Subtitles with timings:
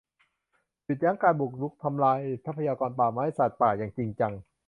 [0.85, 4.33] หยุดยั้งการบุกรุกทำลายทรัพยากรป่าไม้ สัตว์ป่า อย่างจริงจัง